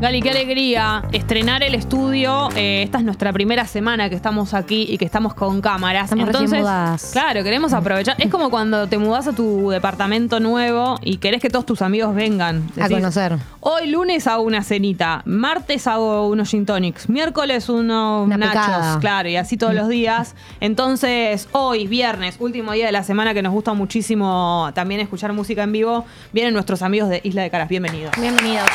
[0.00, 2.50] Gali, qué alegría estrenar el estudio.
[2.54, 6.04] Eh, esta es nuestra primera semana que estamos aquí y que estamos con cámaras.
[6.04, 7.10] Estamos Entonces, mudadas.
[7.12, 8.14] claro, queremos aprovechar.
[8.16, 12.14] Es como cuando te mudas a tu departamento nuevo y querés que todos tus amigos
[12.14, 12.70] vengan.
[12.80, 13.38] A conocer.
[13.58, 18.98] Hoy lunes hago una cenita, martes hago unos gin tonics, miércoles unos Una nachos, picada.
[19.00, 20.36] claro, y así todos los días.
[20.60, 25.64] Entonces, hoy, viernes, último día de la semana que nos gusta muchísimo también escuchar música
[25.64, 27.68] en vivo, vienen nuestros amigos de Isla de Caras.
[27.68, 28.12] Bienvenidos.
[28.20, 28.68] Bienvenidos.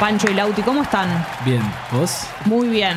[0.00, 1.08] Pancho y Lauti, ¿cómo están?
[1.44, 1.60] Bien,
[1.92, 2.22] ¿vos?
[2.46, 2.96] Muy bien.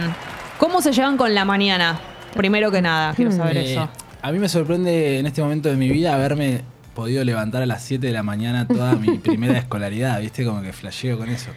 [0.57, 1.99] ¿Cómo se llevan con la mañana?
[2.35, 3.89] Primero que nada, quiero saber Eh, eso.
[4.21, 6.61] A mí me sorprende en este momento de mi vida haberme
[6.95, 10.45] podido levantar a las 7 de la mañana toda mi primera escolaridad, ¿viste?
[10.45, 11.49] Como que flasheo con eso.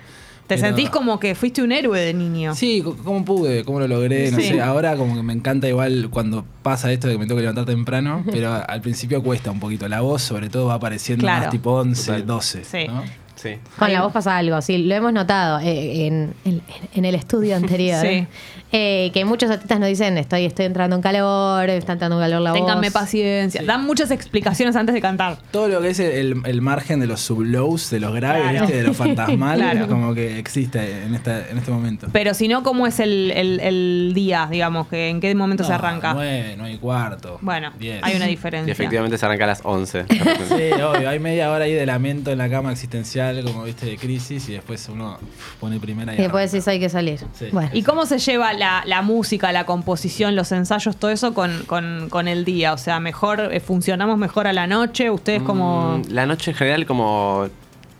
[0.48, 2.55] ¿Te Pero- sentís como que fuiste un héroe de niño?
[2.55, 3.64] Sí, ¿cómo pude?
[3.64, 4.30] ¿Cómo lo logré?
[4.33, 4.48] No Sí.
[4.48, 7.42] sé, ahora como que me encanta igual cuando pasa esto de que me tengo que
[7.42, 9.88] levantar temprano, pero al principio cuesta un poquito.
[9.88, 11.42] La voz sobre todo va apareciendo Claro.
[11.42, 12.27] más tipo 11, Total.
[12.27, 12.86] 12, Sí.
[12.88, 13.02] ¿no?
[13.37, 13.57] Sí.
[13.79, 16.62] Con la voz pasa algo, sí, lo hemos notado eh, en, en-
[16.95, 18.01] en el estudio anterior.
[18.05, 18.27] Sí.
[18.73, 22.41] Eh, que muchos artistas nos dicen, estoy, estoy entrando en calor, está entrando en calor
[22.43, 22.95] la Ténganme voz.
[22.95, 23.61] paciencia.
[23.61, 23.67] Sí.
[23.67, 25.39] Dan muchas explicaciones antes de cantar.
[25.53, 28.61] Todo lo que es el, el margen de los sublows, de los graves, Claro.
[28.67, 28.77] ¿viste?
[28.78, 29.87] de lo fantasmal, Claro.
[29.87, 32.09] como que existe en, esta, en este momento.
[32.12, 34.89] Pero si no, ¿cómo es el, el- el día, digamos?
[34.89, 36.12] que ¿En qué momento se arranca?
[36.15, 37.39] 9, 9 y cuarto.
[37.43, 38.03] Bueno, 10.
[38.03, 38.73] hay una Y diferencia.
[38.73, 40.06] efectivamente se arranca a las 11.
[40.48, 41.09] Sí, obvio.
[41.09, 44.52] Hay media hora ahí de lamento en la cama existencial, como viste, de crisis, y
[44.52, 45.19] después uno
[45.60, 46.52] pone primera y Y después arranca.
[46.56, 47.20] decís, hay que salir.
[47.38, 47.46] Sí.
[47.52, 47.70] Bueno.
[47.72, 52.08] ¿Y cómo se lleva la, la música, la composición, los ensayos, todo eso con, con-
[52.10, 52.72] con el día?
[52.72, 55.98] O sea, mejor eh, funcionamos mejor a la noche, ustedes como...
[55.98, 57.48] Mm, La noche en general como...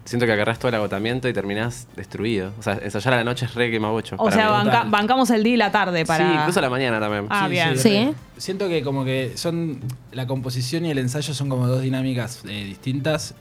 [0.05, 2.53] Siento que agarrás todo el agotamiento y terminás destruido.
[2.61, 4.15] O sea, ensayar a la noche es re quema bocho.
[4.21, 6.29] O sea, banca- bancamos el día y la tarde para...
[6.29, 7.27] Sí, incluso a la mañana también.
[7.29, 7.77] Ah, bien.
[7.77, 8.13] Sí.
[8.37, 9.81] Siento que como que son
[10.13, 13.35] la composición y el ensayo son como dos dinámicas eh, distintas.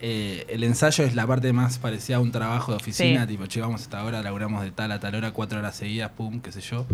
[0.00, 3.28] Eh, el ensayo es la parte más parecida a un trabajo de oficina, Sí.
[3.28, 6.10] tipo, che, vamos a esta hora, laburamos de tal a tal hora, cuatro horas seguidas,
[6.14, 6.84] pum, qué sé yo.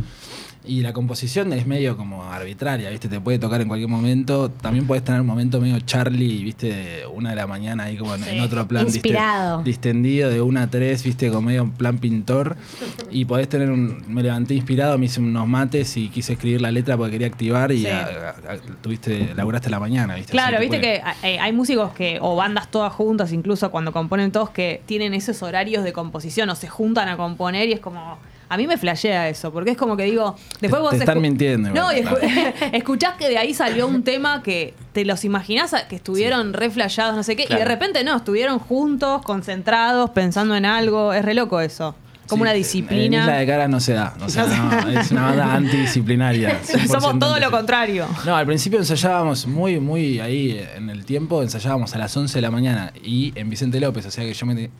[0.64, 3.08] Y la composición es medio como arbitraria, ¿viste?
[3.08, 4.48] Te puede tocar en cualquier momento.
[4.50, 6.68] También puedes tener un momento medio Charlie, ¿viste?
[6.72, 8.86] De una de la mañana ahí como en, en otro plan.
[8.86, 9.62] Inspirado.
[9.64, 11.28] Distendido de una a tres, ¿viste?
[11.28, 12.56] Como medio en plan pintor.
[13.10, 14.04] Y podés tener un...
[14.06, 17.72] Me levanté inspirado, me hice unos mates y quise escribir la letra porque quería activar
[17.72, 17.86] y Sí.
[17.88, 18.06] a-
[18.48, 20.30] a- a- tuviste, laburaste la mañana, ¿viste?
[20.30, 24.30] Claro, te viste puede- que hay músicos que, o bandas todas juntas, incluso cuando componen
[24.32, 28.18] todos, que tienen esos horarios de composición o se juntan a componer y es como.
[28.48, 30.36] A mí me flashea eso, porque es como que digo.
[30.60, 32.20] Después Te- vos te están mintiendo No, y escu-
[32.72, 37.16] escuchás que de ahí salió un tema que te los imaginás que estuvieron re flasheados,
[37.16, 41.14] no sé qué, y de repente no, estuvieron juntos, concentrados, pensando en algo.
[41.14, 41.94] Es re loco eso.
[42.32, 43.36] Como Sí, una En Isla disciplina.
[43.36, 44.14] de Cara no se da.
[44.24, 46.60] O sea, no, es una banda antidisciplinaria.
[46.62, 48.06] 100% Somos todo lo contrario.
[48.26, 52.42] No, al principio ensayábamos muy, muy ahí en el tiempo, ensayábamos a las 11 de
[52.42, 54.70] la mañana y en Vicente López, o sea que yo me...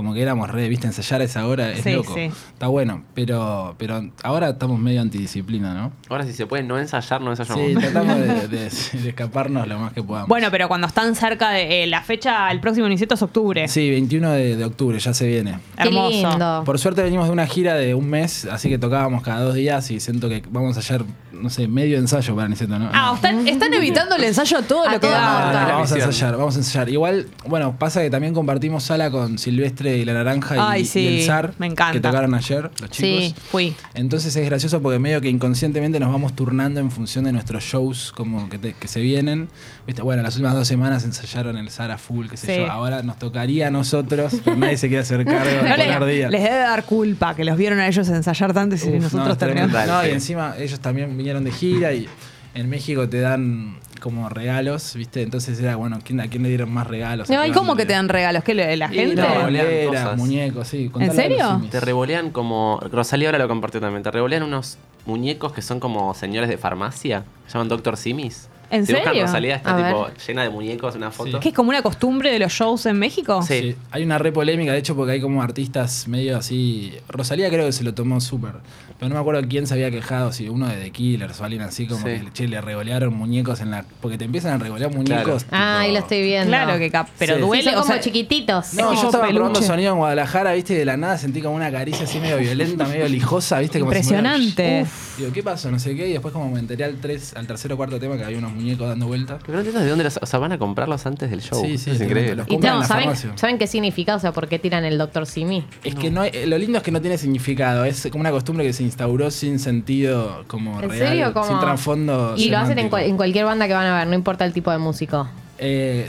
[0.00, 2.14] Como que éramos re, viste, ensayar a esa hora es Sí, loco.
[2.14, 2.30] sí.
[2.54, 5.92] Está bueno, pero, pero ahora estamos medio antidisciplina, ¿no?
[6.08, 7.66] Ahora si se puede no ensayar, no ensayamos.
[7.66, 8.70] Sí, tratamos de, de-
[9.02, 10.26] de escaparnos lo más que podamos.
[10.26, 13.68] Bueno, pero cuando están cerca de eh, la fecha, el próximo Niceto es octubre.
[13.68, 15.58] Sí, 21 de, de octubre, ya se viene.
[15.76, 16.30] Qué Hermoso.
[16.30, 16.62] lindo.
[16.64, 19.90] Por suerte venimos de una gira de un mes, así que tocábamos cada dos días
[19.90, 22.88] y siento que vamos a hacer, no sé, medio ensayo para Niceto, ¿no?
[22.94, 23.14] Ah, No.
[23.16, 25.52] están, están evitando el ensayo todo A lo que todo da.
[25.66, 26.88] No, vamos a ensayar, vamos a ensayar.
[26.88, 30.84] Igual, bueno, pasa que también compartimos sala con Silvestre y La Naranja y, Ay, y
[30.86, 31.92] sí, el Zar, me encanta.
[31.92, 32.98] que tocaron ayer, los chicos.
[32.98, 33.74] Sí, fui.
[33.94, 38.12] Entonces es gracioso porque medio que inconscientemente nos vamos turnando en función de nuestros shows
[38.16, 39.48] como que, te- que se vienen.
[39.86, 40.02] ¿Viste?
[40.02, 42.60] Bueno, las últimas dos semanas ensayaron el Zara Full, qué sé Sí.
[42.60, 42.70] yo.
[42.70, 46.28] Ahora nos tocaría a nosotros, pero nadie se quiere hacer cargo de poner les, día.
[46.30, 49.36] les debe dar culpa que los vieron a ellos ensayar tanto y Uf, nosotros no,
[49.38, 49.86] terminamos.
[49.86, 52.08] No, y encima ellos también vinieron de gira y
[52.54, 55.22] en México te dan como regalos, ¿viste?
[55.22, 57.30] Entonces era, bueno, ¿quién, ¿a quién le dieron más regalos?
[57.30, 58.42] ¿A No, ¿y cómo que te dan regalos?
[58.42, 59.22] ¿Qué la gente?
[59.22, 60.88] no, boleras, muñecos, sí.
[60.88, 61.38] contale a serio?
[61.38, 61.70] los simis.
[61.70, 62.80] Te revolean como.
[62.90, 64.02] Rosalía ahora lo compartió también.
[64.02, 67.24] Te revolean unos muñecos que son como señores de farmacia.
[67.46, 68.48] Se llaman Doctor Simis.
[68.70, 69.26] ¿En Si buscan serio?
[69.26, 71.40] Rosalía está A tipo llena de muñecos, una foto.
[71.40, 73.42] ¿Qué es como una costumbre de los shows en México?
[73.42, 73.60] Sí.
[73.60, 76.94] Sí, hay una re polémica, de hecho, porque hay como artistas medio así.
[77.08, 78.52] Rosalía creo que se lo tomó súper.
[78.98, 81.62] Pero no me acuerdo quién se había quejado, si uno de The Killers o alguien
[81.62, 82.20] así, como Sí.
[82.20, 83.84] que che, le revolearon muñecos en la.
[84.02, 85.46] Porque te empiezan a revolear muñecos.
[85.50, 86.48] Ah, ahí lo estoy viendo.
[86.48, 87.40] Claro que cap- pero Sí.
[87.40, 87.62] duele.
[87.62, 88.74] Sí, o como sea, chiquititos.
[88.74, 89.38] No, como yo estaba peluche.
[89.38, 92.36] probando sonido en Guadalajara, viste, y de la nada sentí como una caricia así medio
[92.36, 94.82] violenta, medio lijosa, viste, como si me Impresionante.
[94.82, 95.18] Uf.
[95.18, 95.70] Digo, ¿qué pasó?
[95.70, 98.18] No sé qué, y después como me enteré al, tres, al tercer o cuarto tema
[98.18, 99.40] que había unos muñecos dando vueltas.
[99.40, 100.18] Lo que no entiendo es de dónde los.
[100.22, 101.60] O sea, van a comprarlos antes del show.
[101.64, 102.36] Sí, sí, es increíble.
[102.36, 102.86] Los Y compran no, en la
[103.16, 103.38] ¿saben.
[103.38, 104.14] ¿saben qué significa?
[104.14, 105.64] O sea, ¿por qué tiran el Doctor Simi?
[105.84, 108.64] Es que no hay- lo lindo es que no tiene significado, es como una costumbre
[108.64, 111.32] que se instauró sin sentido como ¿En real, serio?
[111.32, 111.46] ¿Cómo?
[111.48, 112.34] sin trasfondo.
[112.36, 112.90] Y lo hacen en, semántico.
[112.90, 115.28] cual- en cualquier banda que van a ver, no importa el tipo de músico.
[115.58, 116.08] Eh,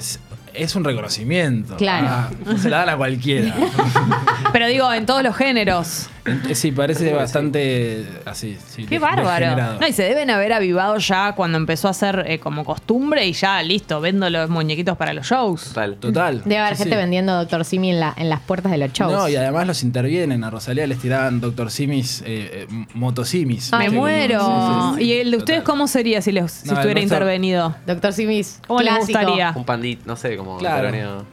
[0.53, 1.77] es un reconocimiento.
[1.77, 2.07] Claro.
[2.09, 3.55] Ah, se la dan a cualquiera.
[4.53, 6.07] Pero digo, en todos los géneros.
[6.25, 8.57] Eh, sí, parece bastante así.
[8.67, 9.29] sí, Qué bárbaro.
[9.39, 9.79] degenerado.
[9.79, 13.33] No, y se deben haber avivado ya cuando empezó a ser eh, como costumbre y
[13.33, 15.65] ya, listo, vendo los muñequitos para los shows.
[15.69, 15.95] Total.
[15.95, 16.41] Total.
[16.43, 17.01] Debe haber Sí, gente sí.
[17.01, 19.11] vendiendo Doctor Simi en, la, en las puertas de los shows.
[19.11, 20.43] No, y además los intervienen.
[20.43, 23.71] A Rosalía les tiraban Doctor Simis, eh, eh, Motosimis.
[23.73, 24.39] Me muero.
[24.39, 25.03] sí, sí, sí.
[25.05, 25.73] ¿Y el de ustedes Total.
[25.73, 27.75] cómo sería si, les, si No, estuviera nuestro- intervenido?
[27.87, 28.59] Doctor Simis.
[28.67, 29.53] ¿Cómo les gustaría?
[29.55, 30.85] Un pandit, no sé, como Claro.
[30.87, 31.25] intervenido.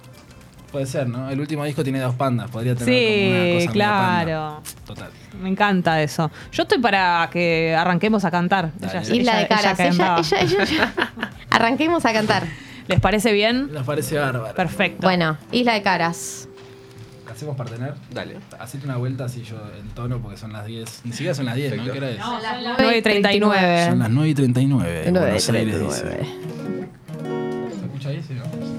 [0.70, 1.30] Puede ser, ¿no?
[1.30, 2.50] El último disco tiene dos pandas.
[2.50, 4.54] Podría tener Sí, como una cosa claro.
[4.56, 4.62] panda.
[4.86, 5.10] Total.
[5.40, 6.30] Me encanta eso.
[6.52, 8.70] Yo estoy para que arranquemos a cantar.
[8.82, 9.80] Ella- Isla ella- de caras.
[9.80, 10.92] Ella, ella, ella, ella.
[11.50, 12.42] Arranquemos a cantar.
[12.86, 13.72] ¿Les parece bien?
[13.72, 14.54] Nos parece bárbaro.
[14.54, 15.06] Perfecto.
[15.06, 16.48] Bueno, Isla de Caras.
[17.30, 17.94] ¿Hacemos partener?
[18.10, 18.36] Dale.
[18.58, 21.02] Hacete una vuelta así yo en tono porque son las 10.
[21.04, 21.84] Ni siquiera son las 10, ¿no?
[21.84, 22.18] ¿Qué hora es?
[22.18, 23.88] No, son las 9.39.
[23.90, 25.02] Son las 9 y 39.
[25.06, 25.86] en Buenos Aires, 9.39.
[25.86, 26.02] dice.
[27.78, 28.22] ¿Se escucha ahí?
[28.26, 28.77] Sí, ¿no?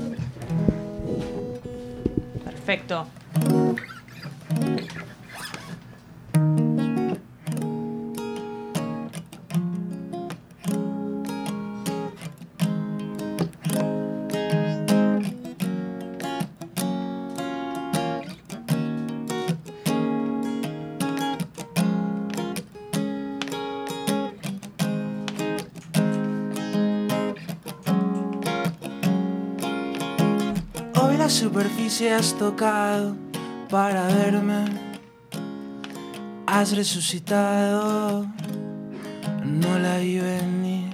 [2.69, 3.19] Perfecto.
[31.29, 33.15] Superficie has tocado
[33.69, 34.65] para verme.
[36.47, 38.25] Has resucitado,
[39.45, 40.89] no la vi venir.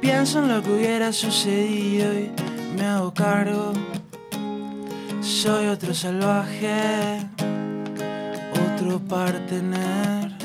[0.00, 2.32] Pienso en lo que hubiera sucedido y
[2.76, 3.72] me hago cargo.
[5.20, 7.20] Soy otro salvaje,
[8.74, 10.35] otro partener.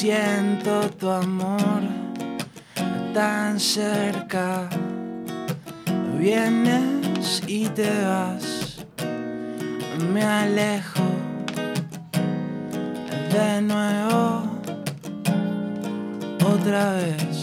[0.00, 1.82] Siento tu amor
[3.12, 4.68] tan cerca.
[6.16, 8.78] Vienes y te vas.
[10.12, 11.02] Me alejo
[13.32, 14.44] de nuevo.
[16.46, 17.37] Otra vez.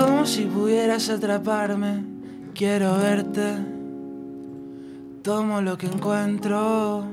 [0.00, 2.02] Como si pudieras atraparme,
[2.54, 3.54] quiero verte.
[5.22, 7.04] Tomo lo que encuentro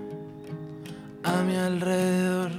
[1.22, 2.52] a mi alrededor.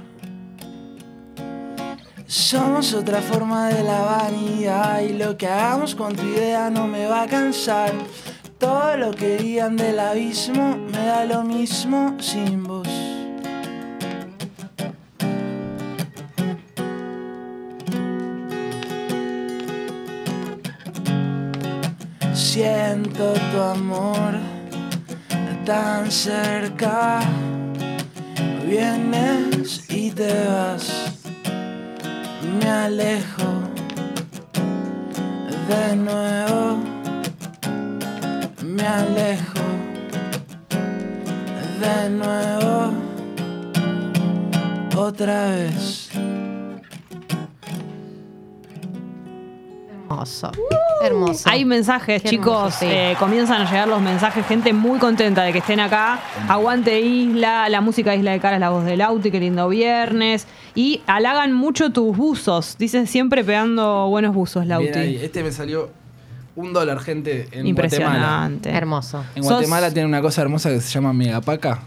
[2.27, 7.07] Somos otra forma de la vanidad y lo que hagamos con tu idea no me
[7.07, 7.91] va a cansar.
[8.59, 12.88] Todo lo que digan del abismo me da lo mismo sin vos.
[23.19, 24.39] Tu amor
[25.65, 27.19] tan cerca.
[28.65, 31.17] Vienes y te vas.
[32.61, 33.49] Me alejo
[35.67, 36.77] de nuevo.
[38.63, 39.65] Me alejo
[41.81, 42.93] de nuevo.
[44.95, 45.98] Otra vez.
[50.19, 50.51] Hermoso.
[51.01, 51.49] Hermoso.
[51.49, 52.47] Hay mensajes, Qué chicos.
[52.55, 52.85] hermoso, sí.
[52.89, 54.45] eh, comienzan a llegar los mensajes.
[54.45, 56.19] Gente muy contenta de que estén acá.
[56.47, 59.69] Aguante Isla, la música de Isla de Cara es la voz del Auti, qué lindo
[59.69, 60.45] viernes.
[60.75, 62.75] Y halagan mucho tus buzos.
[62.77, 64.65] Dices siempre pegando buenos buzos.
[64.65, 65.15] Lauti.
[65.21, 65.89] Este me salió
[66.55, 67.69] un dólar, gente, en Guatemala.
[67.69, 68.69] Impresionante.
[68.71, 69.23] Hermoso.
[69.35, 71.79] En Sos- Guatemala tiene una cosa hermosa que se llama megapaca.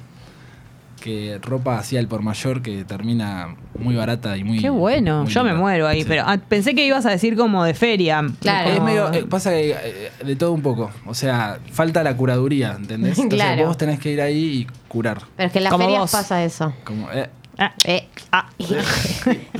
[1.03, 4.61] Que ropa así al por mayor que termina muy barata y muy.
[4.61, 5.61] Qué bueno, muy yo me linda.
[5.63, 6.07] muero ahí, Sí.
[6.09, 8.23] pero ah, pensé que ibas a decir como de feria.
[8.41, 8.71] Claro.
[8.71, 10.91] Es medio, eh, pasa que eh, de todo un poco.
[11.07, 13.19] O sea, falta la curaduría, ¿entendés?
[13.19, 13.67] Entonces Claro.
[13.67, 15.19] vos tenés que ir ahí y curar.
[15.37, 16.13] Pero es que en las Como ferias vos.
[16.13, 16.73] pasa eso.
[16.85, 17.29] Como, eh,
[17.59, 18.09] Ah, Eh.
[18.31, 18.49] ah.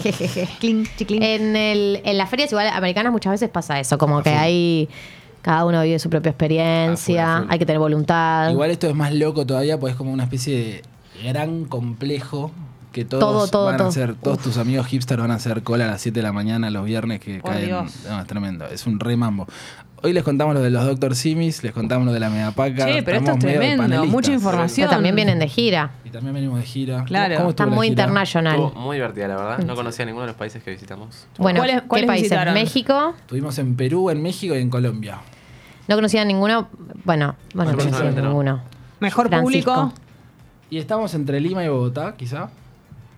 [0.01, 0.49] Jejeje.
[0.61, 1.23] Clink, chiclink.
[1.23, 4.89] En, el, en las ferias igual americanas muchas veces pasa eso, como que hay
[5.43, 7.53] cada uno vive su propia experiencia, A full, a full.
[7.53, 8.51] hay que tener voluntad.
[8.51, 10.83] igual esto es más loco todavía, pues es como una especie de
[11.23, 12.51] gran complejo
[12.93, 13.87] que todos Todo, todo, van todo.
[13.87, 16.33] a hacer, todos tus amigos hipster van a hacer cola a las 7 de la
[16.33, 17.65] mañana los viernes que caen.
[17.67, 18.01] Dios.
[18.09, 19.47] No, es tremendo, es un re mambo.
[20.05, 21.15] Hoy les contamos lo de los Dr.
[21.15, 22.87] Simis, les contamos lo de la Megapaca.
[22.87, 24.87] Che, pero esto es tremendo, mucha información.
[24.89, 25.93] Pero también vienen de gira.
[26.05, 27.05] Y también venimos de gira.
[27.05, 27.37] Claro.
[27.37, 28.59] ¿Cómo Está muy internacional.
[28.75, 29.59] Muy divertida, la verdad.
[29.61, 31.27] No conocía ninguno de los países que visitamos.
[31.39, 32.25] Bueno, ¿Cuáles- ¿qué cuáles países?
[32.31, 32.53] visitaron?
[32.55, 33.15] México.
[33.21, 35.19] Estuvimos en Perú, en México y en Colombia.
[35.87, 36.69] No conocía ninguno.
[37.05, 38.23] Bueno, bueno, no Bueno, conocía no.
[38.29, 38.61] ninguno.
[38.99, 39.73] Mejor Francisco.
[39.73, 40.02] público.
[40.73, 42.45] Y estamos entre Lima y Bogotá, quizá.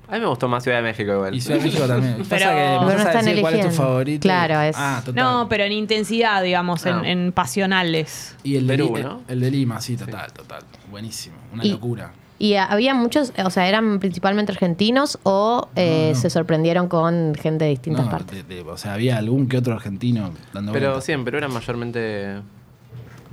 [0.08, 1.32] A mí me gustó más Ciudad de México igual.
[1.36, 2.14] Y Ciudad de México también.
[2.16, 4.20] Pero- Pasa que Pero empezás no a están decir cuál es tu favorito.
[4.22, 5.24] Claro, es- Ah, total.
[5.24, 7.02] No, pero en intensidad, digamos, en, Ah.
[7.08, 8.34] en pasionales.
[8.42, 9.20] Y el de, Perú, Li- ¿no?
[9.28, 10.62] el de Lima, sí, total, total.
[10.90, 11.36] Buenísimo.
[11.52, 12.10] Una Y- locura.
[12.40, 16.20] Y había muchos, o sea, eran principalmente argentinos o eh, No, no.
[16.20, 18.48] se sorprendieron con gente de distintas No, partes.
[18.48, 21.04] de- de- o sea, había algún que otro argentino dando Pero vueltas.
[21.04, 22.40] sí, en Perú eran mayormente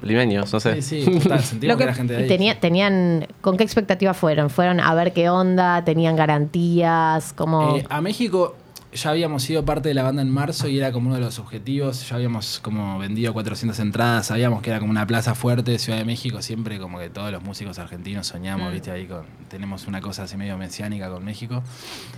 [0.02, 0.82] limeños, no sé.
[0.82, 1.42] Sí, sí, total.
[1.44, 2.28] Sentimos Lo que, que- era gente de ahí.
[2.28, 4.50] tenía, tenían, ¿con qué expectativa fueron?
[4.50, 5.84] ¿Fueron a ver qué onda?
[5.84, 7.34] ¿Tenían garantías?
[7.34, 8.56] como Eh, a México
[8.94, 11.40] ya habíamos sido parte de la banda en marzo y era como uno de los
[11.40, 12.10] objetivos.
[12.10, 15.98] Ya habíamos como vendido 400 entradas, sabíamos que era como una plaza fuerte de Ciudad
[16.00, 16.42] de México.
[16.42, 18.74] Siempre como que todos los músicos argentinos soñamos, Mm.
[18.74, 21.64] viste, ahí con, tenemos una cosa así medio mesiánica con México.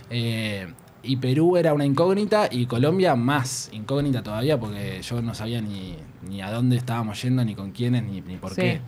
[0.09, 0.67] Eh,
[1.03, 5.95] y Perú era una incógnita y Colombia más incógnita todavía porque yo no sabía ni,
[6.29, 8.61] ni a dónde estábamos yendo, ni con quiénes, ni, ni por Sí.
[8.61, 8.81] qué.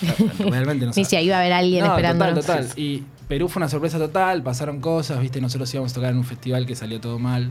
[0.50, 1.04] Realmente no Ni sabía.
[1.08, 1.94] si ahí iba a haber alguien No.
[1.96, 2.68] Total, total.
[2.76, 6.24] Y Perú fue una sorpresa total, pasaron cosas, viste, nosotros íbamos a tocar en un
[6.24, 7.50] festival que salió todo mal,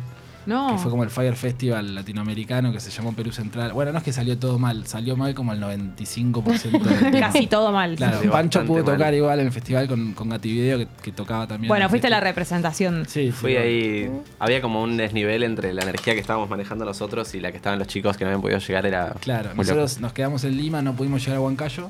[0.50, 0.72] No.
[0.74, 3.72] que fue como el Fire Festival latinoamericano que se llamó Perú Central.
[3.74, 7.12] Bueno, no es que salió todo mal, salió mal como el 95% del.
[7.20, 7.96] Casi todo mal.
[7.96, 9.16] Claro, Pancho pudo tocar mal.
[9.16, 11.68] igual en el festival con, con Gati Video que, que tocaba también.
[11.70, 13.06] Bueno, fuiste a la representación.
[13.08, 17.34] Sí, sí, Fui ahí, había como un desnivel entre la energía que estábamos manejando nosotros
[17.36, 18.86] y la que estaban los chicos que no habían podido llegar.
[18.86, 20.02] Era Claro, muy nosotros loco.
[20.02, 21.90] nos quedamos en Lima, no pudimos llegar a Huancayo,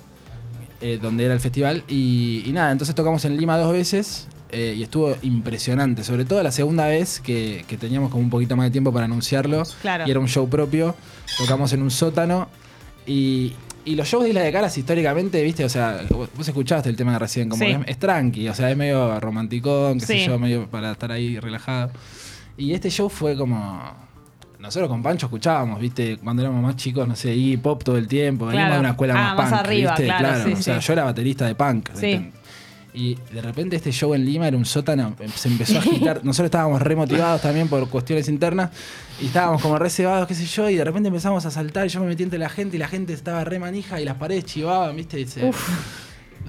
[0.81, 4.75] eh, donde era el festival, y, y nada, entonces tocamos en Lima dos veces eh,
[4.77, 8.65] y estuvo impresionante, sobre todo la segunda vez que, que teníamos como un poquito más
[8.65, 10.05] de tiempo para anunciarlo, Claro.
[10.07, 10.95] y era un show propio,
[11.37, 12.47] tocamos en un sótano,
[13.05, 13.53] y,
[13.85, 17.13] y los shows de Isla de Caras históricamente, viste, o sea, vos escuchaste el tema
[17.13, 17.75] de recién, como Sí.
[17.85, 20.25] que es, tranqui, o sea, es medio romanticón, qué sé Sí.
[20.27, 21.91] yo, medio para estar ahí relajado.
[22.57, 24.07] Y este show fue como.
[24.59, 28.09] Nosotros con Pancho escuchábamos, viste, cuando éramos más chicos, no sé, y pop todo el
[28.09, 28.73] tiempo, veníamos Claro.
[28.73, 30.05] de una escuela Ah, más, más punk, arriba, ¿viste?
[30.05, 30.87] claro, sí, o sea, sí.
[30.87, 31.89] yo era baterista de punk.
[31.93, 32.05] Sí.
[32.07, 32.31] ¿viste?
[32.93, 36.21] Y de repente este show en Lima era un sótano, se empezó a agitar.
[36.23, 38.71] Nosotros estábamos re motivados también por cuestiones internas
[39.21, 41.85] y estábamos como re cebados, qué sé yo, y de repente empezamos a saltar.
[41.85, 44.15] Y yo me metí entre la gente y la gente estaba re manija y las
[44.15, 45.51] paredes chivaban, viste, y se-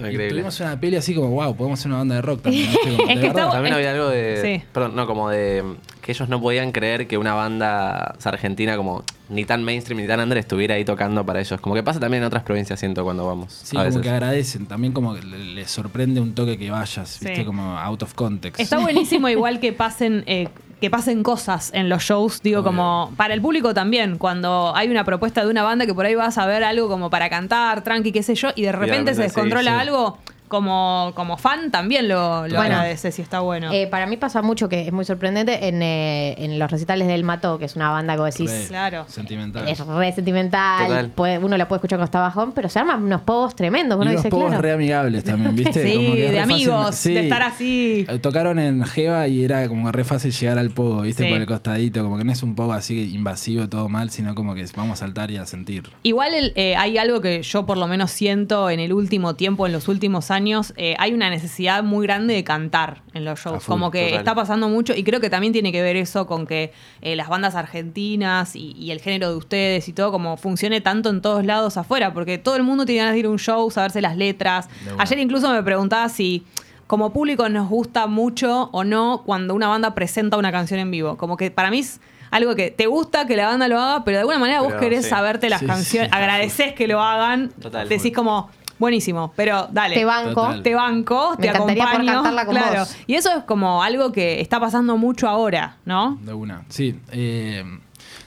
[0.09, 0.29] Increíble.
[0.29, 2.69] tuvimos una peli así como, wow, podemos hacer una banda de rock también.
[3.09, 4.39] Es de que También es- había algo de.
[4.59, 4.65] Sí.
[4.73, 5.63] Perdón, no, como de.
[6.01, 10.01] Que ellos no podían creer que una banda o sea, argentina, como ni tan mainstream
[10.01, 11.61] ni tan under, estuviera ahí tocando para ellos.
[11.61, 13.53] Como que pasa también en otras provincias, siento, cuando vamos.
[13.53, 14.01] Sí, a como veces.
[14.01, 18.01] que agradecen, también como que le- les sorprende un toque que vayas, viste, como out
[18.01, 18.59] of context.
[18.59, 20.47] Está buenísimo igual que pasen eh,
[20.81, 22.71] que pasen cosas en los shows, digo, Obvio.
[22.71, 26.15] como para el público también, cuando hay una propuesta de una banda que por ahí
[26.15, 29.17] vas a ver algo como para cantar, tranqui, qué sé yo, y de repente se
[29.17, 29.77] sí, descontrola sí.
[29.79, 30.17] algo,
[30.51, 32.75] como, como fan también lo, lo Bueno.
[32.75, 33.71] agradece si está bueno.
[33.71, 37.23] Eh, para mí pasa mucho que es muy sorprendente en, eh, en los recitales del
[37.23, 39.05] Mato, que es una banda que decís, Re Claro.
[39.07, 39.67] Sentimental.
[39.69, 43.21] es re sentimental, puede- uno la puede escuchar cuando está bajón, pero se arman unos
[43.21, 43.97] pogos tremendos.
[43.97, 44.61] Y unos dice, pocos claro.
[44.61, 45.71] re amigables también, ¿viste?
[45.91, 47.13] Sí, Como que es de fácil- amigos, sí.
[47.13, 48.05] de estar así.
[48.09, 51.23] Eh, Tocaron en Jeva y era como re fácil llegar al pogo, ¿viste?
[51.23, 51.29] Sí.
[51.31, 54.53] Por el costadito, como que no es un poco así invasivo, todo mal, sino como
[54.53, 55.89] que vamos a saltar y a sentir.
[56.03, 59.65] Igual el, eh, hay algo que yo por lo menos siento en el último tiempo,
[59.65, 60.40] en los últimos años,
[60.77, 63.63] eh, hay una necesidad muy grande de cantar en los shows.
[63.63, 64.19] full, como que total.
[64.19, 67.29] está pasando mucho y creo que también tiene que ver eso con que eh, las
[67.29, 71.45] bandas argentinas y, y el género de ustedes y todo como funcione tanto en todos
[71.45, 74.17] lados afuera, porque todo el mundo tiene ganas de ir a un show, saberse las
[74.17, 74.69] letras.
[74.97, 76.43] Ayer incluso me preguntaba si
[76.87, 81.15] como público nos gusta mucho o no cuando una banda presenta una canción en vivo.
[81.17, 84.15] Como que para mí es algo que te gusta que la banda lo haga, pero
[84.17, 85.09] de alguna manera vos querés sí.
[85.09, 86.17] saberte las Sí, canciones, sí.
[86.17, 87.87] agradeces que lo hagan, Total.
[87.89, 88.49] decís como
[88.81, 89.95] buenísimo, pero dale.
[89.95, 90.33] Te banco.
[90.33, 90.63] Total.
[90.63, 92.13] Te banco, Me te encantaría poder acompaño.
[92.13, 92.79] cantarla con claro.
[92.79, 92.95] vos.
[93.07, 96.19] Y eso es como algo que está pasando mucho ahora, ¿no?
[96.21, 96.63] De una.
[96.67, 96.99] Sí.
[97.13, 97.63] eh,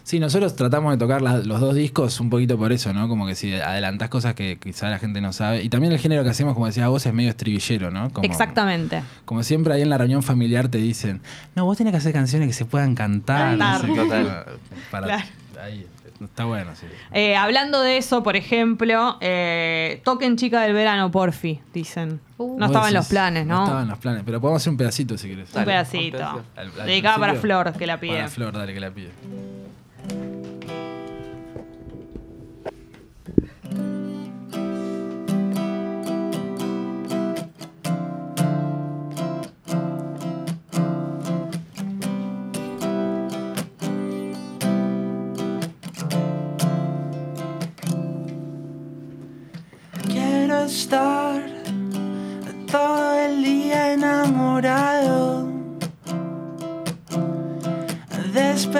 [0.02, 3.08] sí, nosotros tratamos de tocar la- los dos discos un poquito por eso, ¿no?
[3.08, 5.62] Como que si adelantás cosas que quizá la gente no sabe.
[5.62, 8.10] Y también el género que hacemos, como decías vos, es medio estribillero, ¿no?
[8.10, 9.02] Como, Exactamente.
[9.24, 11.20] Como siempre ahí en la reunión familiar te dicen,
[11.54, 13.56] no, vos tenés que hacer canciones que se puedan cantar.
[13.58, 14.46] no sé qué, Total.
[14.90, 15.24] para- Claro.
[15.62, 15.86] ahí,
[16.26, 16.86] está bueno, sí.
[17.12, 22.20] Eh, hablando de eso, por ejemplo, eh, toquen chica del verano, porfi, dicen.
[22.36, 22.58] Uh.
[22.58, 23.56] no Vos estaba en los planes, ¿no?
[23.56, 25.48] No estaba en los planes, pero podemos hacer un pedacito si querés.
[25.48, 26.44] Un Dale, pedacito.
[26.84, 27.34] Dedicada para.
[27.34, 28.16] Flor, que la pide.
[28.16, 29.10] Para Flor, dale que la pide.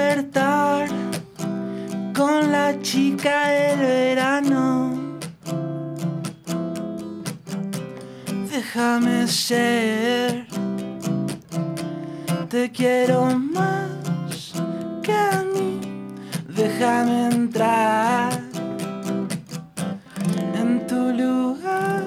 [0.05, 0.89] Despertar
[2.15, 5.19] con la chica del verano.
[8.51, 10.47] Déjame ser
[12.51, 14.53] te quiero más
[15.03, 15.81] que a mí.
[16.49, 18.31] Déjame entrar
[20.55, 22.05] en tu lugar.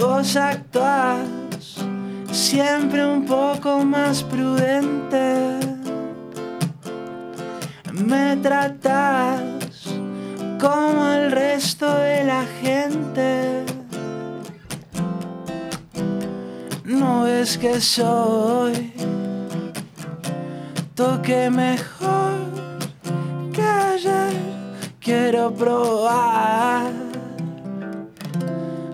[0.00, 1.28] Vos actúas
[2.32, 5.57] siempre un poco más prudente.
[8.08, 9.42] Me tratas
[10.60, 13.64] como el resto de la gente.
[16.84, 18.92] No es que soy
[20.94, 22.38] toque mejor
[23.52, 24.32] que ayer.
[25.00, 26.90] Quiero probar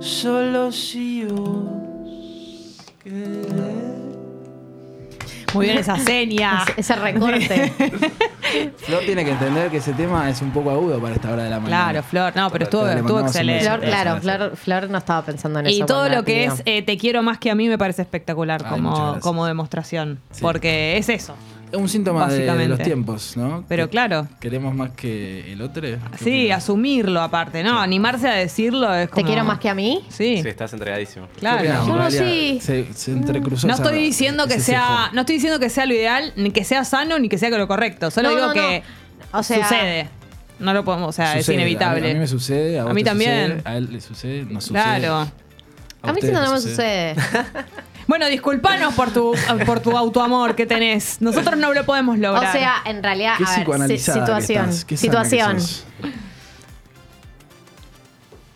[0.01, 3.45] solo si vos querés.
[5.55, 6.63] Muy bien esa seña.
[6.67, 7.73] Ese- Ese recorte.
[8.77, 11.51] Flor tiene que entender que ese tema es un poco agudo para esta hora de
[11.51, 11.91] la mañana.
[11.91, 12.37] Claro, Flor.
[12.37, 13.65] No, pero estuvo, excelente.
[13.65, 14.21] Flor, claro.
[14.21, 15.83] Flor, Flor no estaba pensando en eso.
[15.83, 18.65] Y todo lo que es eh, Te quiero más que a mí me parece espectacular
[18.65, 20.21] Ay, muchas como, como demostración.
[20.31, 20.43] Sí.
[20.43, 21.35] Porque es eso.
[21.73, 23.65] Es un síntoma de, de los tiempos, ¿no?
[23.69, 24.29] Pero Que claro.
[24.41, 25.83] Queremos más que el otro.
[25.83, 26.59] ¿Qué Sí, opinas?
[26.59, 27.79] asumirlo aparte, ¿no?
[27.81, 29.27] Animarse a decirlo es ¿Te como...
[29.27, 30.05] quiero más que a mí?
[30.09, 31.27] Sí, Sí, estás entregadísimo.
[31.35, 31.87] ¿Qué claro.
[31.87, 32.59] no, sí.
[32.63, 36.33] Se, se entrecruzó No estoy diciendo que sea, no estoy diciendo que sea lo ideal,
[36.37, 38.11] ni que sea sano, ni que sea lo correcto.
[38.11, 38.83] Solo No, digo no, que
[39.33, 39.39] no.
[39.41, 40.09] O sea- sucede.
[40.61, 41.99] No lo podemos, o sea, es inevitable.
[41.99, 43.47] A mí, a mí me sucede, a, A vos mí te también.
[43.57, 44.83] sucede, a él le sucede, nos sucede.
[44.83, 45.15] Claro.
[46.03, 47.15] A mí ustedes siento que no me sucede.
[48.07, 49.35] Bueno, disculpanos por tu,
[49.67, 51.21] por tu autoamor que tenés.
[51.21, 52.53] Nosotros no lo podemos O lograr.
[52.53, 54.71] sea, en realidad, Qué a ver, que situación.
[54.87, 55.61] que situación.
[55.61, 55.85] sos.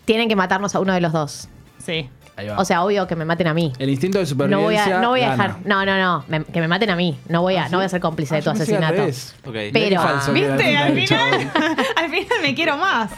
[0.04, 1.48] Tienen que matarnos a uno de los dos.
[1.84, 2.08] sí.
[2.36, 2.56] Ahí va.
[2.56, 3.72] O sea, obvio que me maten a mí.
[3.80, 5.56] el instinto de No supervivencia voy a, no voy a dejar.
[5.64, 6.24] No, no, no.
[6.28, 7.18] me- que me maten a mí.
[7.28, 8.92] No voy a, no voy a ser cómplice de Ah, tu asesinato.
[8.94, 9.34] revés.
[9.44, 9.54] Ok.
[9.54, 10.76] Mirá qué Pero- que ¿Viste?
[10.76, 11.50] Al final,
[11.96, 13.10] al final me quiero más.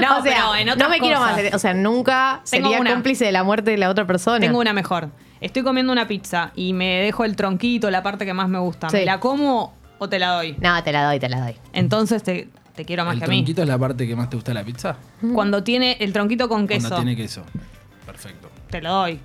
[0.00, 1.40] No, o sea, pero en no me quiero más.
[1.54, 2.92] O sea, nunca Tengo sería una.
[2.92, 4.38] cómplice de la muerte de la otra persona.
[4.38, 5.08] Tengo una mejor.
[5.40, 8.88] Estoy comiendo una pizza y me dejo el tronquito, la parte que más me gusta.
[8.90, 8.98] Sí.
[8.98, 10.56] ¿Me la como o te la doy?
[10.60, 11.54] No, te la doy, te la doy.
[11.72, 13.36] Entonces te, te quiero más ¿El que a mí.
[13.38, 14.96] tronquito es la parte que más te gusta de la pizza?
[15.34, 17.42] Cuando tiene el tronquito con queso, Cuando tiene queso.
[18.04, 18.50] Perfecto.
[18.70, 19.20] te lo doy.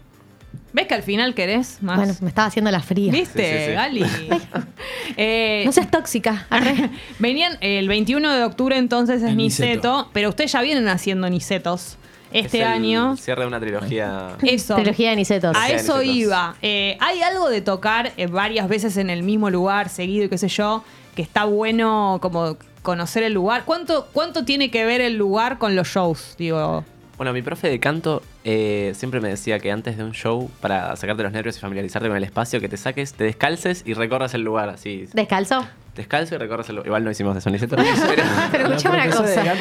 [0.73, 1.97] ¿Ves que al final querés más?
[1.97, 3.11] Bueno, me estaba haciendo la fría.
[3.11, 3.71] ¿Viste, Sí, sí, sí.
[3.73, 4.05] Gali?
[5.17, 6.45] Eh, No seas tóxica.
[6.49, 6.89] Arre.
[7.19, 10.09] Venían el 21 de octubre entonces es En Niceto, Niceto.
[10.13, 11.97] pero ustedes ya vienen haciendo Nicetos
[12.33, 13.17] este Es el año.
[13.17, 14.37] Cierre de una trilogía.
[14.41, 14.75] Eso.
[14.75, 15.55] Trilogía de Nicetos.
[15.57, 16.05] A eso Nicetos.
[16.15, 16.55] iba.
[16.61, 20.37] Eh, hay algo de tocar eh, varias veces en el mismo lugar, seguido y qué
[20.37, 20.83] sé yo,
[21.15, 23.63] que está bueno como conocer el lugar.
[23.65, 26.35] ¿Cuánto, cuánto tiene que ver el lugar con los shows?
[26.37, 26.83] Digo,
[27.17, 30.95] Bueno, mi profe de canto eh, siempre me decía que antes de un show, para
[30.95, 34.33] sacarte los nervios y familiarizarte con el espacio, que te saques, te descalces y recorras
[34.33, 35.05] el lugar así.
[35.13, 35.63] ¿Descalzo?
[35.95, 36.81] Descalzo y recorres el.
[36.85, 39.43] Igual no hicimos eso, ni se pero escuchame una de cosa.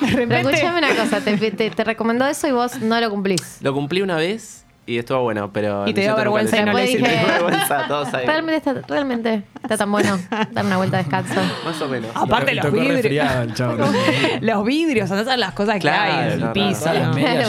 [0.00, 1.20] Pero escuchame una cosa.
[1.20, 3.58] Te, te- te recomendó eso y vos no lo cumplís.
[3.60, 5.86] Lo cumplí una vez y estuvo bueno, pero.
[5.86, 7.08] Y te dio vergüenza y no Después hiciste.
[7.10, 8.26] dije- Me dio vergüenza, todos ahí.
[8.26, 10.18] Realmente está, realmente está tan bueno
[10.52, 11.34] dar una vuelta descalzo.
[11.64, 12.10] Más o menos.
[12.14, 13.26] Aparte los vidrios.
[14.40, 16.90] los vidrios, esas son las cosas que Claro, hay en el no, piso.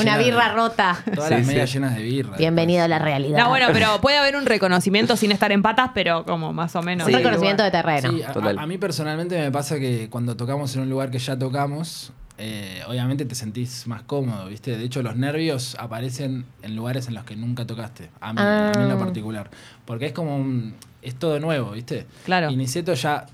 [0.01, 0.97] una birra de- rota.
[1.15, 1.47] Todas Sí, las sí.
[1.47, 2.37] medias llenas de birra.
[2.37, 3.39] Bienvenido a la realidad.
[3.39, 6.81] No, bueno, pero puede haber un reconocimiento sin estar en patas, pero como más o
[6.81, 7.07] menos.
[7.07, 8.11] Un reconocimiento de terreno.
[8.11, 8.57] Sí, a, Total.
[8.57, 12.11] a- a mí personalmente me pasa que cuando tocamos en un lugar que ya tocamos,
[12.41, 14.77] eh, obviamente te sentís más cómodo, ¿viste?
[14.77, 18.09] De hecho, los nervios aparecen en lugares en los que nunca tocaste.
[18.21, 18.99] A mí, a mí en lo Ah.
[18.99, 19.51] particular.
[19.85, 22.05] Porque es como un, es todo nuevo, ¿viste?
[22.25, 22.49] Claro.
[22.49, 23.25] Y Niceto ya.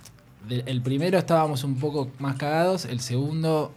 [0.50, 3.74] de- el primero estábamos un poco más cagados, el segundo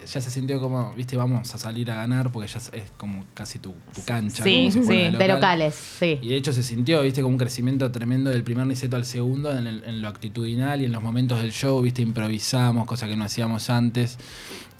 [0.00, 3.58] ya se sintió como, viste, vamos a salir a ganar porque ya es, como casi
[3.58, 4.42] tu, tu cancha.
[4.44, 6.18] Sí, sí, De locales, sí.
[6.22, 9.56] y de hecho se sintió, viste, como un crecimiento tremendo del primer Niceto al segundo
[9.56, 13.16] en, el- en lo actitudinal y en los momentos del show, viste, improvisamos, cosa que
[13.16, 14.18] no hacíamos antes.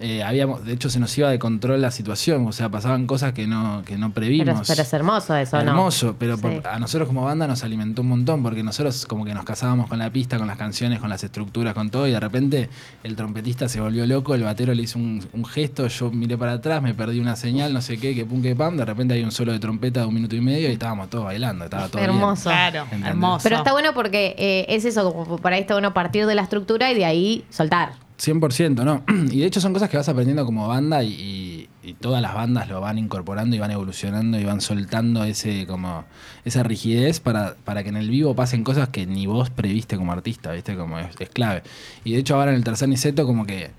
[0.00, 3.32] Eh, habíamos, de hecho se nos iba de control la situación, o sea, pasaban cosas
[3.32, 4.66] que no, que no previmos.
[4.68, 5.70] pero es hermoso eso, ¿no?
[5.72, 9.34] Hermoso, pero por- a nosotros como banda nos alimentó un montón, porque nosotros como que
[9.34, 12.20] nos casábamos con la pista, con las canciones, con las estructuras, con todo, y de
[12.20, 12.70] repente
[13.02, 16.52] el trompetista se volvió loco, el batero le hizo un, un gesto, yo miré para
[16.52, 19.24] atrás, me perdí una señal, no sé qué, que pum, que pam, de repente hay
[19.24, 21.98] un solo de trompeta de un minuto y medio y estábamos todos bailando, estaba todo
[21.98, 22.10] bien.
[22.10, 22.50] Hermoso.
[22.50, 23.08] Claro, ¿Entendés?
[23.10, 23.42] hermoso.
[23.42, 26.42] Pero está bueno porque eh, es eso, como para ahí está bueno partir de la
[26.42, 27.94] estructura y de ahí soltar.
[28.18, 29.04] 100%, ¿no?
[29.32, 32.68] Y de hecho son cosas que vas aprendiendo como banda y, y- todas las bandas
[32.68, 36.04] lo van incorporando y van evolucionando y van soltando ese como
[36.44, 40.12] esa rigidez para, para que en el vivo pasen cosas que ni vos previste como
[40.12, 40.76] artista, ¿viste?
[40.76, 41.62] Como es, es clave.
[42.04, 43.70] Y de hecho ahora en el tercer Niceto como que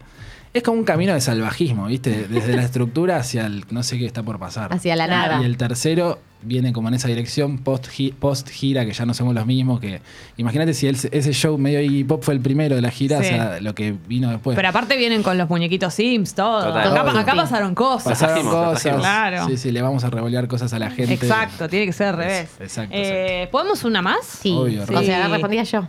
[0.53, 2.27] Es como un camino de salvajismo, ¿viste?
[2.27, 4.73] Desde la estructura hacia el no sé qué está por pasar.
[4.73, 5.39] Hacia la nada.
[5.41, 9.13] Y el tercero viene como en esa dirección post, gi- post gira, que ya no
[9.13, 9.79] somos los mismos.
[9.79, 10.01] que
[10.37, 13.25] Imagínate si el- ese show medio Iggy Pop fue el primero de la gira, Sí.
[13.25, 14.55] o sea, lo que vino después.
[14.55, 16.63] Pero aparte vienen con los muñequitos Sims, todo.
[16.63, 16.97] Total.
[17.19, 18.19] Acá, pasaron cosas.
[18.19, 18.95] Pasaron cosas.
[18.97, 19.45] Claro.
[19.47, 21.13] Sí, sí, le vamos a revolear cosas a la gente.
[21.13, 22.49] Exacto, tiene que ser al revés.
[22.59, 24.25] Exacto, Eh, ¿Podemos una más?
[24.25, 24.51] Sí.
[24.57, 25.05] Obvio, o re.
[25.05, 25.31] sea, Sí.
[25.31, 25.87] respondía yo.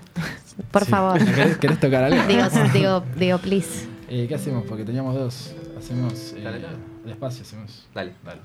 [0.70, 0.90] Por Sí.
[0.90, 1.24] favor.
[1.24, 2.22] ¿Querés, querés tocar algo?
[2.26, 2.42] digo,
[2.74, 3.88] digo, digo, please.
[4.10, 4.64] Eh, ¿Qué hacemos?
[4.66, 5.54] Porque teníamos dos.
[5.78, 6.32] Hacemos.
[6.32, 6.76] eh, Dale, dale.
[7.04, 7.86] despacio, hacemos.
[7.94, 8.12] Dale.
[8.24, 8.40] Dale.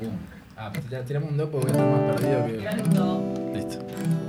[0.00, 0.18] Un.
[0.56, 3.58] Ah, pues ya tiramos un dos porque voy a estar más perdido que.
[3.58, 3.78] Listo.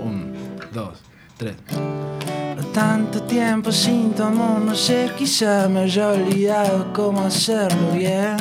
[0.04, 0.34] Un,
[0.74, 1.00] dos,
[1.38, 1.56] tres.
[2.74, 8.38] Tanto tiempo sin tu amor, no sé, quizá me haya olvidado cómo hacerlo bien.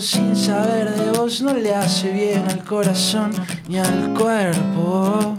[0.00, 3.30] Sin saber de vos no le hace bien al corazón
[3.68, 5.34] ni al cuerpo.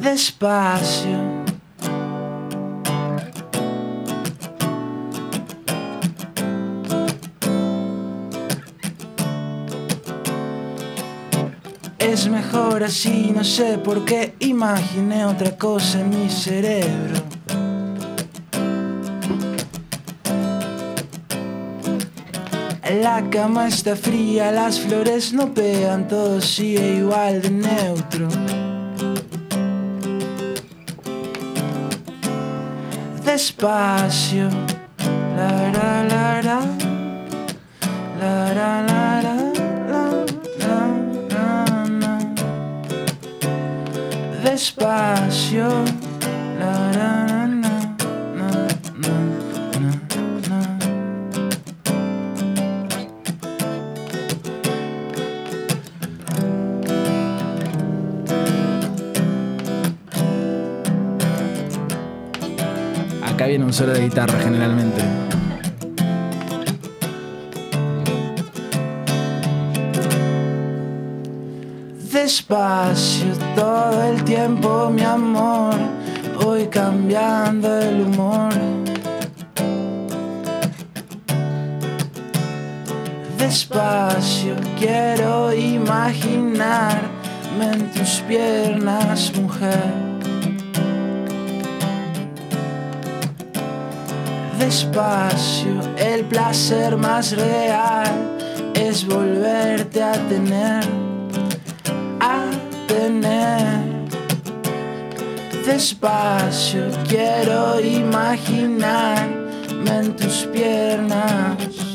[0.00, 1.36] Despacio.
[11.98, 17.35] Es mejor así, no sé por qué imaginé otra cosa en mi cerebro.
[23.06, 28.26] La cama está fría, las flores no pegan, todo sigue igual de neutro.
[33.24, 34.48] Despacio,
[35.36, 36.60] la la la la,
[38.20, 39.36] la la la la,
[40.58, 40.78] la
[41.30, 41.54] la
[42.02, 42.14] la.
[44.42, 45.68] Despacio,
[46.58, 47.25] la la,
[63.46, 65.02] Viene un solo de guitarra generalmente.
[72.12, 75.76] Despacio todo el tiempo, mi amor.
[76.42, 78.52] Voy cambiando el humor.
[83.38, 87.00] Despacio quiero imaginarme
[87.72, 90.05] en tus piernas, mujer.
[94.66, 98.36] Despacio, el placer más real
[98.74, 100.82] es volverte a tener
[102.18, 102.50] a
[102.88, 103.84] tener.
[105.64, 111.85] Despacio quiero imaginarme en tus piernas.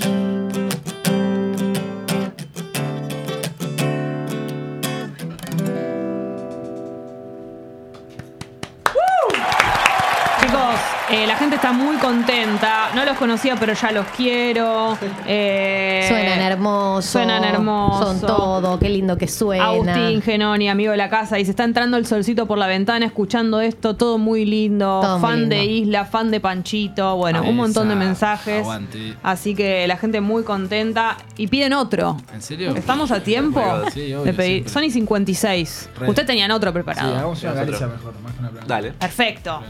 [11.71, 12.89] Está muy contenta.
[12.95, 14.97] No los conocía, pero ya los quiero.
[15.25, 17.11] Eh, Suenan hermosos.
[17.11, 18.07] Suenan hermosos.
[18.19, 18.79] Son todo.
[18.79, 19.65] Qué lindo que suena.
[19.65, 23.61] Agustín Genoni, amigo de la casa, dice, está entrando el solcito por la ventana escuchando
[23.61, 25.55] esto, todo muy lindo, Todo muy fan lindo.
[25.55, 28.61] de Isla, fan de Panchito, bueno, un montón de mensajes.
[28.61, 29.15] aguante.
[29.23, 32.17] Así que la gente muy contenta y piden otro.
[32.33, 32.75] ¿En serio?
[32.75, 33.61] ¿Estamos a tiempo?
[33.93, 34.51] Sí, obvio, de pedir?
[34.63, 34.73] siempre.
[34.73, 35.89] Son y 56.
[35.99, 36.09] Re.
[36.09, 37.15] Ustedes tenían otro Sí, preparado.
[37.15, 37.79] hagamos una Nosotros.
[37.79, 38.67] caricia mejor, más que una planta.
[38.73, 38.91] Dale.
[38.93, 39.61] Perfecto.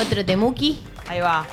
[0.00, 0.78] Otro temuki.
[1.08, 1.44] Ahí va.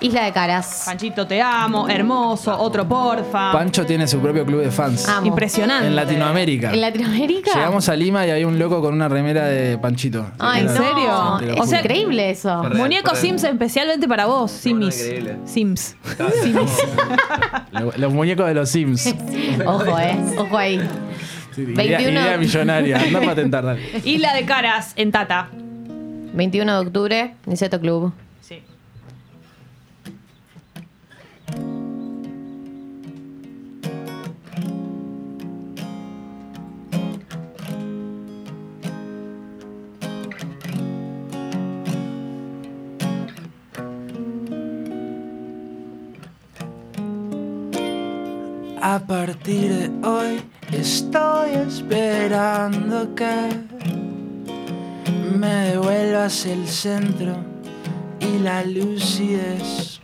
[0.00, 0.82] Isla de Caras.
[0.84, 1.88] Panchito, te amo.
[1.88, 2.58] Hermoso.
[2.58, 3.52] Otro porfa.
[3.52, 5.08] Pancho tiene su propio club de fans.
[5.08, 5.26] Amo.
[5.28, 5.86] Impresionante.
[5.86, 6.74] En Latinoamérica.
[6.74, 7.52] ¿En Latinoamérica?
[7.54, 10.26] Llegamos a Lima y había un loco con una remera de Panchito.
[10.38, 11.38] Ay, ¿En serio?
[11.62, 12.60] Es increíble eso.
[12.62, 12.78] Perdón.
[12.78, 13.14] Muñeco.
[13.14, 15.00] Sims especialmente para vos, Simis.
[15.00, 15.36] increíble.
[15.46, 15.96] Sims.
[17.70, 19.14] Lo- Los muñecos de los Sims.
[19.66, 20.18] Ojo, eh.
[20.36, 20.80] Ojo ahí.
[21.54, 22.20] Sí, idea, 21.
[22.20, 22.98] idea millonaria.
[23.00, 23.80] Anda a patentar, dale.
[24.04, 25.48] Isla de Caras en Tata.
[26.34, 28.12] 21 de octubre, Niceto Club.
[28.40, 28.60] Sí.
[48.82, 50.42] A partir de hoy
[50.72, 53.73] estoy esperando que
[55.44, 57.36] me devuelvas el centro
[58.18, 60.00] y la lucidez.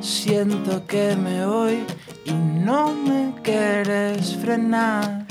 [0.00, 1.78] Siento que me voy
[2.24, 5.26] y no me quieres frenar.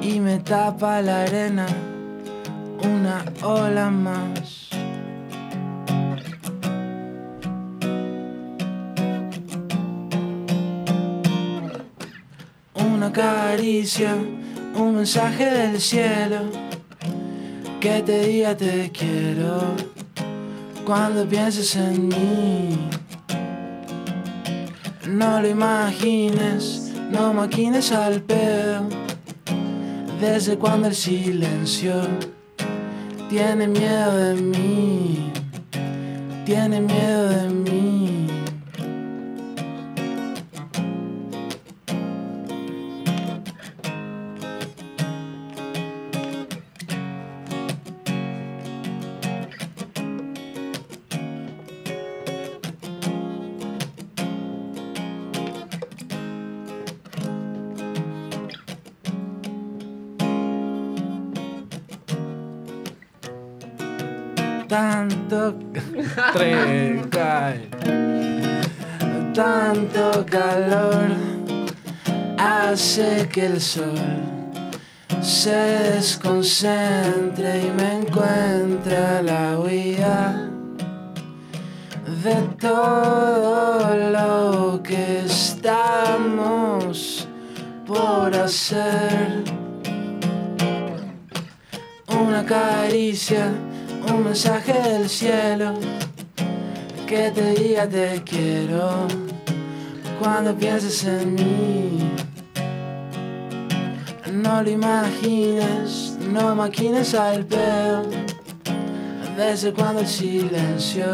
[0.00, 1.66] Y me tapa la arena
[2.82, 4.70] una ola más.
[12.74, 14.16] Una caricia,
[14.74, 16.71] un mensaje del cielo
[17.82, 19.60] que te diga te quiero
[20.86, 22.78] cuando pienses en mí.
[25.08, 28.84] No lo imagines, no maquines al pedo.
[30.20, 31.94] Desde cuando el silencio
[33.28, 35.32] tiene miedo de mí,
[36.46, 38.01] tiene miedo de mí.
[65.32, 65.56] Tanto
[67.08, 67.70] cae.
[69.34, 71.08] tanto calor
[72.36, 73.94] hace que el sol
[75.22, 75.56] se
[75.94, 80.50] desconcentre y me encuentre a la huida
[82.22, 87.26] de todo lo que estamos
[87.86, 89.44] por hacer.
[92.08, 93.50] Una caricia,
[94.14, 95.74] un mensaje del cielo
[97.06, 99.06] que te diga te quiero
[100.20, 102.12] cuando pienses en mí.
[104.32, 108.02] No lo imagines, no maquines al pedo.
[109.36, 111.06] Desde cuando el silencio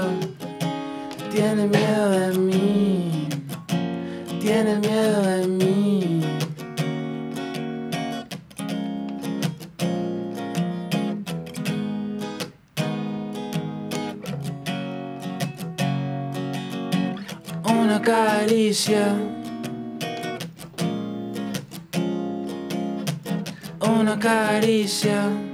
[1.32, 3.28] tiene miedo de mí,
[4.40, 6.17] tiene miedo de mí.
[18.08, 19.14] Caricia.
[23.80, 25.47] Una caricia.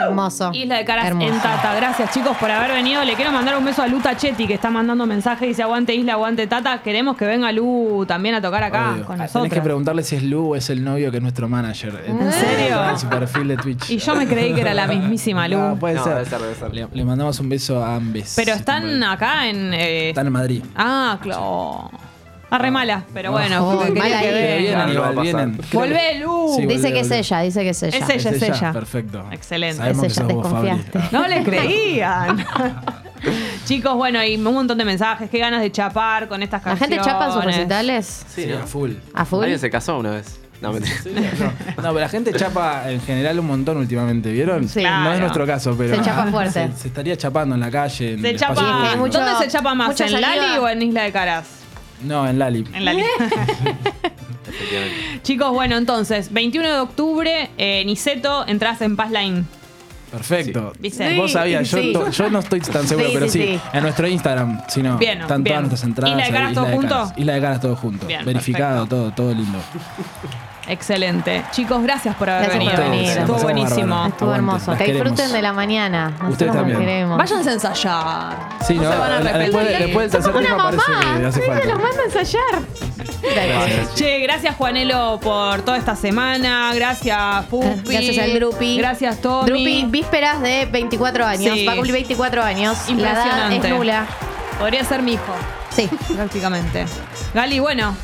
[0.00, 0.50] Hermoso.
[0.52, 1.32] Isla de Caras Hermoso.
[1.34, 1.74] en Tata.
[1.74, 3.04] Gracias, chicos, por haber venido.
[3.04, 5.46] Le quiero mandar un beso a Luta Chetti, que está mandando mensaje.
[5.46, 6.82] Dice: Aguante Isla, aguante Tata.
[6.82, 9.04] Queremos que venga Lu también a tocar acá Obvio.
[9.04, 9.52] con Ah, Tenés nosotros.
[9.54, 12.04] que preguntarle si es Lu o es el novio que es nuestro manager.
[12.06, 12.88] ¿En serio?
[12.90, 13.90] En su perfil de Twitch.
[13.90, 15.58] Y yo me creí que era la mismísima Lu.
[15.68, 16.14] No, puede No, ser.
[16.14, 16.74] debe ser, debe ser.
[16.74, 18.32] Le, le mandamos un beso a ambos.
[18.36, 19.74] Pero están acá en.
[19.74, 20.62] eh, Están en Madrid.
[20.76, 21.90] Ah, claro.
[22.50, 25.22] Arre mala, pero bueno, Oh, quería mala que vienen, va a pasar.
[25.22, 25.56] vienen.
[25.68, 26.52] Creo Volvé, Lu.
[26.56, 27.18] Sí, Dice volvé, que es volvé.
[27.18, 27.98] ella, dice que es ella.
[27.98, 28.30] Es ella.
[28.30, 28.72] Es ella.
[28.72, 29.24] Perfecto.
[29.32, 29.76] Excelente.
[29.76, 30.70] Sabemos Es que ella, sos vos, Fabri.
[30.70, 31.16] desconfiaste.
[31.16, 32.46] No le creían.
[33.66, 35.28] Chicos, bueno, y un montón de mensajes.
[35.28, 36.96] Qué ganas de chapar con estas ¿La canciones.
[36.98, 38.24] gente chapa en sus recitales?
[38.28, 38.58] Sí, Sí, ¿no?
[38.58, 38.92] a full.
[39.14, 39.42] ¿A full?
[39.42, 40.40] Alguien se casó una vez.
[40.60, 40.96] No, mentira.
[41.76, 44.68] No, no, pero la gente chapa en general un montón últimamente, ¿vieron?
[44.68, 44.78] Sí.
[44.82, 45.12] No Claro.
[45.14, 45.94] es nuestro caso, pero.
[45.96, 46.68] Se chapa fuerte.
[46.74, 48.14] Se, se estaría chapando en la calle.
[48.14, 48.52] En Se el chapa.
[48.54, 48.96] espacio Sí, público.
[48.98, 49.90] mucho- ¿Dónde se chapa más?
[50.00, 50.20] ¿En saliva.
[50.36, 51.46] Lali o en Isla de Caras?
[52.02, 52.64] No, en Lali.
[52.74, 53.02] En Lali.
[55.22, 59.46] Chicos, bueno, entonces, 21 de octubre, eh, Niceto, entras en Passline.
[60.10, 60.72] Perfecto.
[60.74, 60.78] Sí.
[60.82, 61.16] Dice.
[61.16, 61.92] Vos sabías, yo, Sí.
[61.92, 63.60] to- yo no estoy tan seguro, Sí, pero sí, sí, sí.
[63.74, 64.96] En nuestro Instagram, si no.
[64.96, 65.56] Bien, Están bien.
[65.56, 66.10] todas nuestras entradas.
[66.12, 66.88] ¿Isla de ahí, Caras todo junto?
[66.94, 67.12] Caras.
[67.18, 68.06] Isla de Caras todo junto.
[68.06, 68.96] Bien, Verificado, perfecto.
[68.96, 69.58] todo, todo lindo.
[70.68, 71.44] Excelente.
[71.50, 72.82] Chicos, gracias por haber Gracias venido.
[72.82, 73.08] por venir.
[73.08, 73.94] Estuvo pasamos buenísimo.
[73.94, 74.08] bárbaro.
[74.08, 74.76] Estuvo Aguante, hermoso.
[74.76, 75.32] Que disfruten queremos.
[75.32, 76.04] de la mañana.
[76.10, 76.78] Nosotros Ustedes nos también.
[76.80, 77.18] queremos.
[77.18, 78.36] Váyanse a ensayar.
[78.66, 78.92] Sí, no, ¿no?
[78.92, 79.42] se van a arrepentir.
[79.52, 80.82] después, después del tercer tema parece
[81.20, 81.64] que hace falta.
[81.66, 82.62] los mando a ensayar.
[83.22, 83.94] Gracias.
[83.94, 86.72] Che, gracias Juanelo por toda esta semana.
[86.74, 87.90] Gracias Pupi.
[87.92, 88.78] Gracias al Drupi.
[88.78, 89.46] Gracias Tommy.
[89.46, 91.54] Drupi, vísperas de 24 años.
[91.54, 91.64] Sí.
[91.66, 92.76] Va a cumplir 24 años.
[92.88, 93.68] La edad Impresionante.
[93.68, 94.06] es nula.
[94.58, 95.34] Podría ser mi hijo,
[95.70, 95.88] Sí.
[96.14, 96.84] prácticamente.
[97.34, 97.94] Gali, bueno,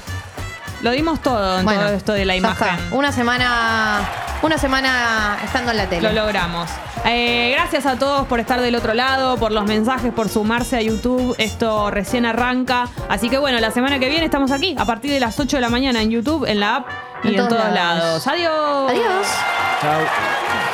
[0.85, 2.69] lo dimos todo en Bueno, todo esto de la imagen.
[2.69, 2.95] está.
[2.95, 4.01] Una semana,
[4.43, 6.13] una semana estando en la tele.
[6.13, 6.71] Lo logramos.
[7.07, 10.83] Eh, gracias a todos por estar del otro lado, por los mensajes, por sumarse a
[10.83, 11.35] YouTube.
[11.39, 12.89] Esto recién arranca.
[13.09, 15.61] Así que bueno, la semana que viene estamos aquí a partir de las 8 de
[15.63, 16.89] la mañana en YouTube, en la app
[17.25, 17.99] y En en, todos todos lados.
[18.05, 18.27] lados.
[18.27, 18.91] Adiós.
[18.91, 19.27] Adiós.
[19.83, 20.74] Chao.